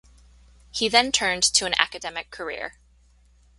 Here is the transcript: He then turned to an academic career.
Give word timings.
He 0.71 0.89
then 0.89 1.11
turned 1.11 1.43
to 1.43 1.67
an 1.67 1.75
academic 1.79 2.31
career. 2.31 2.79